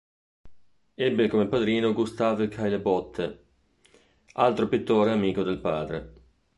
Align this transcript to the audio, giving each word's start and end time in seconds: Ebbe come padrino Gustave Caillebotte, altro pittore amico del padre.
Ebbe 0.95 1.27
come 1.27 1.45
padrino 1.45 1.93
Gustave 1.93 2.47
Caillebotte, 2.47 3.43
altro 4.33 4.67
pittore 4.67 5.11
amico 5.11 5.43
del 5.43 5.59
padre. 5.59 6.13